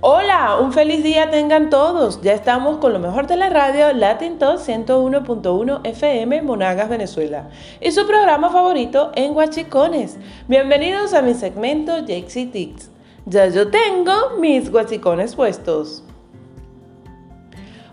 [0.00, 2.20] Hola, un feliz día tengan todos.
[2.22, 7.48] Ya estamos con lo mejor de la radio Latin Talk 101.1 FM Monagas, Venezuela.
[7.80, 10.16] Y su programa favorito en Guachicones.
[10.46, 12.92] Bienvenidos a mi segmento Jakesy Tics.
[13.26, 16.04] Ya yo tengo mis guachicones puestos.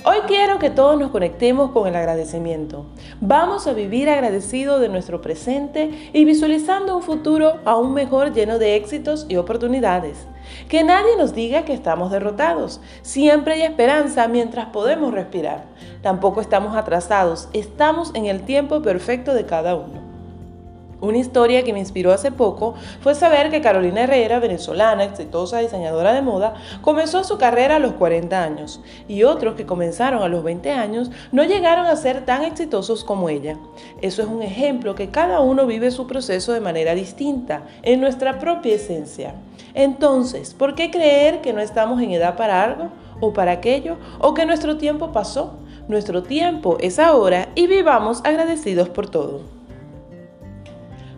[0.07, 2.85] Hoy quiero que todos nos conectemos con el agradecimiento.
[3.21, 8.75] Vamos a vivir agradecidos de nuestro presente y visualizando un futuro aún mejor lleno de
[8.75, 10.27] éxitos y oportunidades.
[10.69, 12.81] Que nadie nos diga que estamos derrotados.
[13.01, 15.63] Siempre hay esperanza mientras podemos respirar.
[16.03, 17.49] Tampoco estamos atrasados.
[17.53, 20.04] Estamos en el tiempo perfecto de cada uno.
[21.01, 26.13] Una historia que me inspiró hace poco fue saber que Carolina Herrera, venezolana, exitosa diseñadora
[26.13, 30.43] de moda, comenzó su carrera a los 40 años y otros que comenzaron a los
[30.43, 33.57] 20 años no llegaron a ser tan exitosos como ella.
[34.01, 38.39] Eso es un ejemplo que cada uno vive su proceso de manera distinta, en nuestra
[38.39, 39.35] propia esencia.
[39.73, 44.33] Entonces, ¿por qué creer que no estamos en edad para algo o para aquello o
[44.33, 45.55] que nuestro tiempo pasó?
[45.87, 49.64] Nuestro tiempo es ahora y vivamos agradecidos por todo.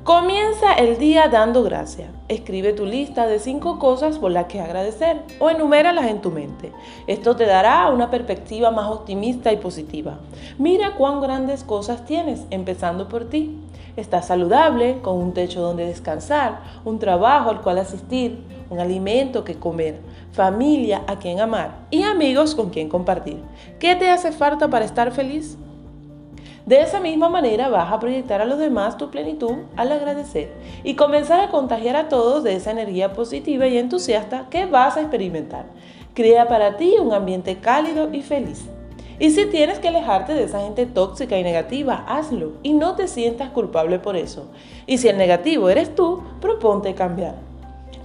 [0.07, 2.09] Comienza el día dando gracias.
[2.29, 6.71] Escribe tu lista de cinco cosas por las que agradecer o enuméralas en tu mente.
[7.07, 10.19] Esto te dará una perspectiva más optimista y positiva.
[10.57, 13.59] Mira cuán grandes cosas tienes, empezando por ti.
[13.97, 19.55] Estás saludable, con un techo donde descansar, un trabajo al cual asistir, un alimento que
[19.55, 19.99] comer,
[20.31, 23.43] familia a quien amar y amigos con quien compartir.
[23.77, 25.57] ¿Qué te hace falta para estar feliz?
[26.67, 30.51] De esa misma manera vas a proyectar a los demás tu plenitud al agradecer
[30.83, 34.99] y comenzar a contagiar a todos de esa energía positiva y entusiasta que vas a
[34.99, 35.67] experimentar.
[36.13, 38.65] Crea para ti un ambiente cálido y feliz.
[39.17, 43.07] Y si tienes que alejarte de esa gente tóxica y negativa, hazlo y no te
[43.07, 44.51] sientas culpable por eso.
[44.85, 47.46] Y si el negativo eres tú, proponte cambiar.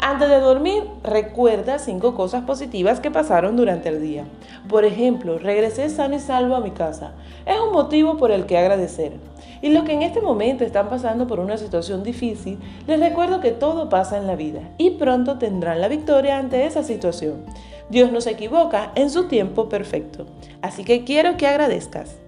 [0.04, 4.24] Antes de dormir, recuerda cinco cosas positivas que pasaron durante el día.
[4.68, 7.12] Por ejemplo, regresé sano y salvo a mi casa.
[7.46, 9.12] Es un motivo por el que agradecer.
[9.60, 12.58] Y los que en este momento están pasando por una situación difícil,
[12.88, 16.82] les recuerdo que todo pasa en la vida y pronto tendrán la victoria ante esa
[16.82, 17.44] situación.
[17.88, 20.26] Dios no se equivoca en su tiempo perfecto.
[20.62, 22.21] Así que quiero que agradezcas.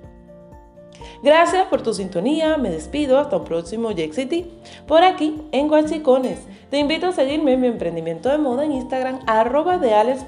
[1.22, 4.46] Gracias por tu sintonía, me despido hasta un próximo Jack City
[4.86, 6.40] por aquí en Guachicones.
[6.70, 10.24] Te invito a seguirme en mi emprendimiento de moda en Instagram arroba de Alex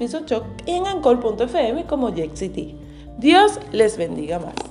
[0.65, 2.75] y en ancol.fm como Jack City.
[3.17, 4.66] Dios les bendiga más.